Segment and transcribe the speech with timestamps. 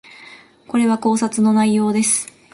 [0.67, 2.27] これは考察の内容です